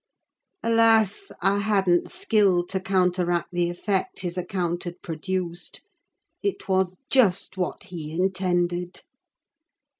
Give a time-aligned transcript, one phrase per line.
[0.63, 1.31] Alas!
[1.43, 5.83] I hadn't skill to counteract the effect his account had produced:
[6.41, 9.01] it was just what he intended.